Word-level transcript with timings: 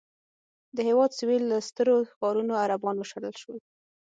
د 0.75 0.77
هېواد 0.87 1.11
سوېل 1.19 1.43
له 1.51 1.57
سترو 1.67 1.95
ښارونو 2.17 2.53
عربان 2.63 2.95
وشړل 2.97 3.35
شول. 3.41 3.57